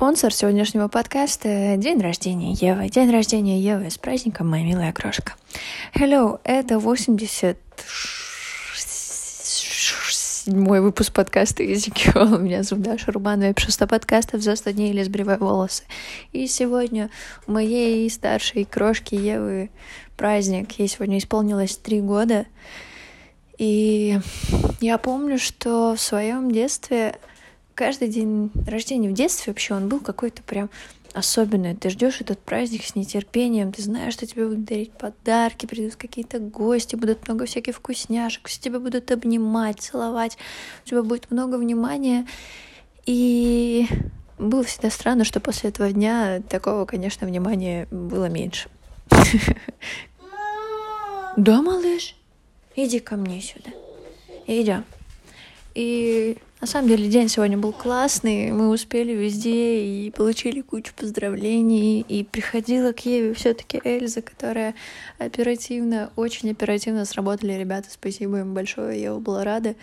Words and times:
Спонсор 0.00 0.32
сегодняшнего 0.32 0.88
подкаста— 0.88 1.76
день 1.76 2.00
рождения 2.00 2.52
Евы. 2.52 2.88
День 2.88 3.10
рождения 3.10 3.60
Евы 3.60 3.90
с 3.90 3.98
праздником, 3.98 4.48
моя 4.48 4.64
милая 4.64 4.94
крошка. 4.94 5.34
Hello, 5.94 6.40
это 6.42 6.78
80 6.78 7.58
седьмой 10.46 10.80
выпуск 10.80 11.12
подкаста 11.12 11.62
Ezekiel. 11.62 12.40
Меня 12.40 12.62
зовут 12.62 12.82
Даша 12.82 13.12
Рубанова. 13.12 13.48
Я 13.48 13.52
пишу 13.52 13.72
100 13.72 13.86
подкастов 13.88 14.40
за 14.40 14.56
100 14.56 14.70
дней 14.70 14.88
или 14.88 15.02
сбриваю 15.02 15.38
волосы. 15.38 15.82
И 16.32 16.46
сегодня 16.46 17.10
у 17.46 17.52
моей 17.52 18.08
старшей 18.08 18.64
крошки 18.64 19.14
Евы 19.14 19.68
праздник. 20.16 20.72
Ей 20.78 20.88
сегодня 20.88 21.18
исполнилось 21.18 21.76
три 21.76 22.00
года. 22.00 22.46
И 23.58 24.18
я 24.80 24.96
помню, 24.96 25.38
что 25.38 25.94
в 25.94 26.00
своем 26.00 26.50
детстве 26.50 27.16
каждый 27.80 28.08
день 28.08 28.50
рождения 28.66 29.08
в 29.08 29.14
детстве 29.14 29.54
вообще 29.54 29.72
он 29.72 29.88
был 29.88 30.00
какой-то 30.00 30.42
прям 30.42 30.68
особенный. 31.14 31.74
Ты 31.74 31.88
ждешь 31.88 32.20
этот 32.20 32.38
праздник 32.38 32.84
с 32.84 32.94
нетерпением, 32.94 33.72
ты 33.72 33.80
знаешь, 33.80 34.12
что 34.12 34.26
тебе 34.26 34.44
будут 34.44 34.66
дарить 34.66 34.92
подарки, 34.92 35.64
придут 35.64 35.96
какие-то 35.96 36.40
гости, 36.40 36.94
будут 36.94 37.26
много 37.26 37.46
всяких 37.46 37.74
вкусняшек, 37.74 38.46
все 38.48 38.60
тебя 38.60 38.80
будут 38.80 39.10
обнимать, 39.10 39.80
целовать, 39.80 40.36
у 40.84 40.88
тебя 40.90 41.02
будет 41.02 41.30
много 41.30 41.54
внимания. 41.54 42.26
И 43.06 43.86
было 44.38 44.62
всегда 44.62 44.90
странно, 44.90 45.24
что 45.24 45.40
после 45.40 45.70
этого 45.70 45.90
дня 45.90 46.42
такого, 46.50 46.84
конечно, 46.84 47.26
внимания 47.26 47.88
было 47.90 48.26
меньше. 48.26 48.68
Да, 51.38 51.62
малыш, 51.62 52.14
иди 52.76 53.00
ко 53.00 53.16
мне 53.16 53.40
сюда. 53.40 53.70
Идем. 54.46 54.84
И 55.74 56.38
на 56.60 56.66
самом 56.66 56.88
деле 56.88 57.08
день 57.08 57.28
сегодня 57.28 57.56
был 57.56 57.72
классный, 57.72 58.50
мы 58.50 58.70
успели 58.70 59.12
везде 59.12 59.84
и 59.84 60.10
получили 60.10 60.60
кучу 60.60 60.92
поздравлений, 60.94 62.00
и 62.00 62.24
приходила 62.24 62.92
к 62.92 63.00
Еве 63.06 63.32
все 63.34 63.54
таки 63.54 63.80
Эльза, 63.82 64.20
которая 64.20 64.74
оперативно, 65.18 66.12
очень 66.16 66.50
оперативно 66.50 67.04
сработали 67.04 67.52
ребята, 67.52 67.88
спасибо 67.90 68.40
им 68.40 68.52
большое, 68.52 69.00
я 69.00 69.14
была 69.14 69.44
рада. 69.44 69.76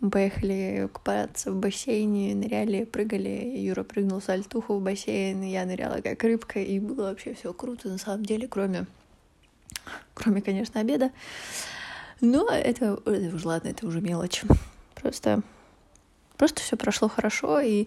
Мы 0.00 0.10
поехали 0.10 0.90
купаться 0.92 1.50
в 1.52 1.56
бассейне, 1.56 2.34
ныряли, 2.34 2.84
прыгали. 2.84 3.54
Юра 3.56 3.82
прыгнул 3.82 4.20
с 4.20 4.28
альтуху 4.28 4.74
в 4.74 4.82
бассейн, 4.82 5.42
я 5.42 5.64
ныряла 5.64 6.02
как 6.02 6.22
рыбка, 6.22 6.60
и 6.60 6.78
было 6.78 7.04
вообще 7.04 7.32
все 7.32 7.52
круто 7.54 7.88
на 7.88 7.96
самом 7.96 8.24
деле, 8.24 8.46
кроме, 8.46 8.86
кроме, 10.12 10.42
конечно, 10.42 10.80
обеда. 10.80 11.12
Но 12.20 12.48
это 12.48 12.96
уже 13.06 13.46
ладно, 13.46 13.68
это 13.68 13.86
уже 13.86 14.02
мелочь. 14.02 14.42
Просто 15.06 15.42
Просто 16.36 16.60
все 16.60 16.76
прошло 16.76 17.08
хорошо, 17.08 17.60
и 17.60 17.86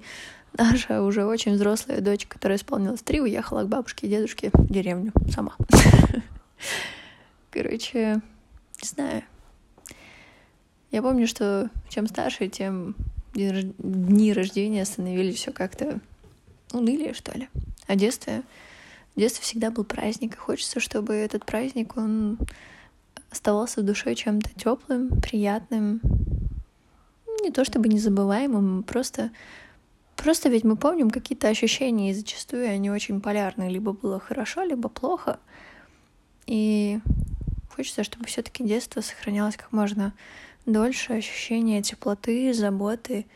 наша 0.57 1.03
уже 1.03 1.25
очень 1.25 1.53
взрослая 1.53 2.01
дочь, 2.01 2.25
которая 2.25 2.57
исполнилась 2.57 3.01
три, 3.01 3.21
уехала 3.21 3.63
к 3.63 3.67
бабушке 3.67 4.07
и 4.07 4.09
дедушке 4.09 4.49
в 4.53 4.71
деревню 4.71 5.11
сама. 5.31 5.55
Короче, 7.51 8.21
не 8.81 8.87
знаю. 8.87 9.23
Я 10.91 11.01
помню, 11.03 11.27
что 11.27 11.69
чем 11.89 12.07
старше, 12.07 12.47
тем 12.47 12.95
дни 13.33 14.33
рождения 14.33 14.85
становились 14.85 15.35
все 15.35 15.51
как-то 15.51 15.99
унылее, 16.73 17.13
что 17.13 17.37
ли. 17.37 17.47
А 17.87 17.93
в 17.93 17.97
детстве 17.97 18.43
всегда 19.15 19.69
был 19.69 19.83
праздник, 19.83 20.33
и 20.33 20.37
хочется, 20.37 20.79
чтобы 20.79 21.13
этот 21.13 21.45
праздник, 21.45 21.95
он 21.97 22.39
оставался 23.29 23.81
в 23.81 23.85
душе 23.85 24.15
чем-то 24.15 24.49
теплым, 24.57 25.21
приятным, 25.21 26.01
не 27.41 27.51
то 27.51 27.65
чтобы 27.65 27.89
незабываемым, 27.89 28.83
просто 28.83 29.31
Просто 30.21 30.49
ведь 30.49 30.65
мы 30.65 30.75
помним 30.75 31.09
какие-то 31.09 31.47
ощущения, 31.47 32.11
и 32.11 32.13
зачастую 32.13 32.69
они 32.69 32.91
очень 32.91 33.21
полярны. 33.21 33.69
Либо 33.69 33.93
было 33.93 34.19
хорошо, 34.19 34.63
либо 34.63 34.89
плохо. 34.89 35.39
И 36.45 36.99
хочется, 37.73 38.03
чтобы 38.03 38.25
все 38.25 38.41
таки 38.41 38.65
детство 38.65 38.99
сохранялось 38.99 39.55
как 39.55 39.71
можно 39.71 40.13
дольше, 40.65 41.13
ощущение 41.13 41.81
теплоты, 41.81 42.53
заботы. 42.53 43.27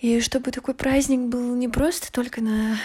И 0.00 0.20
чтобы 0.20 0.52
такой 0.52 0.74
праздник 0.74 1.28
был 1.28 1.56
не 1.56 1.68
просто 1.68 2.12
только 2.12 2.40
на, 2.40 2.76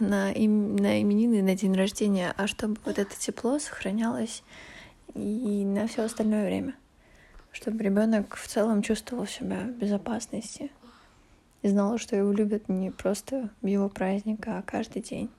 на, 0.00 0.32
им, 0.32 0.74
на 0.74 1.00
именины, 1.00 1.42
на 1.42 1.54
день 1.54 1.74
рождения, 1.74 2.34
а 2.36 2.48
чтобы 2.48 2.76
вот 2.84 2.98
это 2.98 3.16
тепло 3.16 3.60
сохранялось 3.60 4.42
и 5.14 5.64
на 5.64 5.86
все 5.86 6.02
остальное 6.02 6.46
время 6.46 6.74
чтобы 7.52 7.82
ребенок 7.84 8.36
в 8.36 8.46
целом 8.48 8.82
чувствовал 8.82 9.26
себя 9.26 9.60
в 9.60 9.78
безопасности 9.78 10.70
и 11.62 11.68
знал, 11.68 11.98
что 11.98 12.16
его 12.16 12.32
любят 12.32 12.68
не 12.68 12.90
просто 12.90 13.50
в 13.60 13.66
его 13.66 13.88
праздник, 13.88 14.46
а 14.48 14.62
каждый 14.62 15.02
день. 15.02 15.30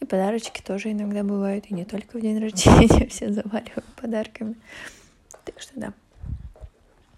И 0.00 0.06
подарочки 0.06 0.62
тоже 0.62 0.92
иногда 0.92 1.22
бывают, 1.22 1.66
и 1.68 1.74
не 1.74 1.84
только 1.84 2.18
в 2.18 2.20
день 2.20 2.38
рождения, 2.38 3.06
все 3.10 3.32
заваливают 3.32 3.84
подарками. 4.00 4.54
Так 5.44 5.60
что 5.60 5.72
да. 5.78 5.92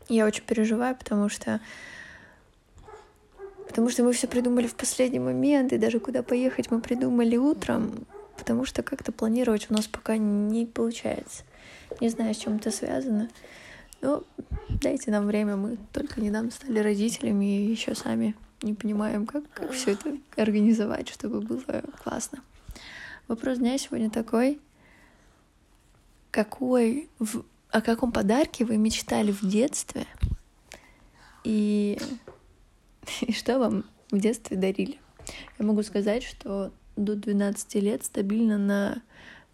Я 0.09 0.26
очень 0.26 0.44
переживаю, 0.44 0.97
потому 0.97 1.28
что 1.28 1.60
потому 3.69 3.88
что 3.88 4.03
мы 4.03 4.12
все 4.12 4.26
придумали 4.26 4.66
в 4.66 4.75
последний 4.75 5.20
момент, 5.20 5.72
и 5.72 5.78
даже 5.78 5.99
куда 5.99 6.22
поехать 6.22 6.70
мы 6.70 6.81
придумали 6.81 7.37
утром, 7.37 8.06
потому 8.37 8.64
что 8.64 8.82
как-то 8.82 9.12
планировать 9.12 9.70
у 9.70 9.75
нас 9.75 9.87
пока 9.87 10.16
не 10.16 10.66
получается. 10.66 11.44
Не 12.00 12.09
знаю, 12.09 12.34
с 12.34 12.38
чем 12.38 12.56
это 12.56 12.70
связано. 12.70 13.28
Ну, 14.02 14.24
дайте 14.82 15.12
нам 15.12 15.26
время, 15.26 15.54
мы 15.56 15.78
только 15.92 16.20
недавно 16.20 16.50
стали 16.50 16.80
родителями 16.80 17.44
и 17.44 17.70
еще 17.70 17.94
сами 17.94 18.34
не 18.60 18.74
понимаем, 18.74 19.26
как, 19.26 19.44
как 19.52 19.70
все 19.70 19.92
это 19.92 20.18
организовать, 20.36 21.08
чтобы 21.08 21.40
было 21.40 21.62
классно. 22.02 22.40
Вопрос 23.28 23.58
дня 23.58 23.78
сегодня 23.78 24.10
такой. 24.10 24.60
Какой, 26.32 27.08
в, 27.20 27.44
о 27.70 27.80
каком 27.80 28.10
подарке 28.10 28.64
вы 28.64 28.76
мечтали 28.76 29.30
в 29.30 29.42
детстве? 29.42 30.06
И, 31.44 31.96
и 33.20 33.32
что 33.32 33.60
вам 33.60 33.84
в 34.10 34.19
детстве 34.19 34.56
дарили? 34.56 34.98
Я 35.60 35.64
могу 35.64 35.84
сказать, 35.84 36.24
что 36.24 36.72
до 36.96 37.14
12 37.14 37.74
лет 37.76 38.04
стабильно 38.04 38.58
на 38.58 39.02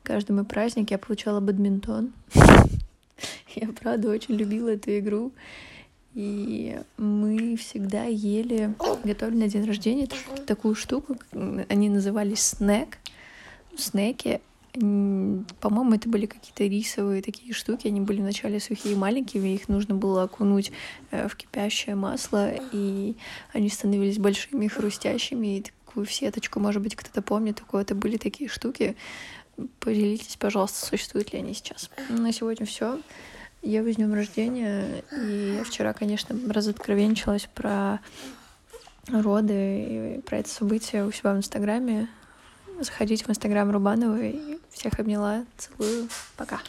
каждом 0.02 0.42
празднике 0.46 0.94
я 0.94 0.98
получала 0.98 1.40
бадминтон. 1.40 2.14
Я, 3.54 3.68
правда, 3.68 4.10
очень 4.10 4.34
любила 4.34 4.68
эту 4.68 4.98
игру. 4.98 5.32
И 6.14 6.78
мы 6.96 7.56
всегда 7.56 8.04
ели, 8.04 8.74
готовили 9.04 9.36
на 9.36 9.48
день 9.48 9.64
рождения 9.64 10.08
такую 10.46 10.74
штуку, 10.74 11.16
они 11.68 11.88
назывались 11.88 12.40
снэк. 12.40 12.98
Снеки, 13.76 14.40
по-моему, 14.72 15.94
это 15.94 16.08
были 16.08 16.26
какие-то 16.26 16.64
рисовые 16.64 17.22
такие 17.22 17.52
штуки, 17.52 17.86
они 17.86 18.00
были 18.00 18.20
вначале 18.20 18.58
сухие 18.58 18.94
и 18.94 18.96
маленькими, 18.96 19.48
их 19.50 19.68
нужно 19.68 19.94
было 19.94 20.24
окунуть 20.24 20.72
э, 21.10 21.28
в 21.28 21.36
кипящее 21.36 21.94
масло, 21.94 22.52
и 22.72 23.14
они 23.52 23.68
становились 23.68 24.18
большими, 24.18 24.66
хрустящими, 24.66 25.58
и 25.58 25.62
такую 25.62 26.06
сеточку, 26.06 26.60
может 26.60 26.82
быть, 26.82 26.96
кто-то 26.96 27.22
помнит, 27.22 27.56
такое, 27.56 27.82
это 27.82 27.94
были 27.94 28.16
такие 28.16 28.48
штуки. 28.48 28.96
Поделитесь, 29.80 30.36
пожалуйста, 30.36 30.86
существуют 30.86 31.32
ли 31.32 31.40
они 31.40 31.54
сейчас. 31.54 31.90
На 32.08 32.32
сегодня 32.32 32.66
все. 32.66 33.00
Я 33.62 33.82
с 33.82 33.96
днем 33.96 34.14
рождения, 34.14 35.02
и 35.10 35.56
я 35.56 35.64
вчера, 35.64 35.92
конечно, 35.92 36.36
разоткровенчилась 36.48 37.48
про 37.52 38.00
роды 39.08 40.16
и 40.16 40.20
про 40.20 40.38
это 40.38 40.48
событие 40.48 41.04
у 41.04 41.10
себя 41.10 41.34
в 41.34 41.38
Инстаграме. 41.38 42.08
Заходите 42.80 43.24
в 43.24 43.30
Инстаграм 43.30 43.70
Рубановой. 43.70 44.60
Всех 44.70 45.00
обняла. 45.00 45.44
Целую. 45.56 46.08
Пока. 46.36 46.60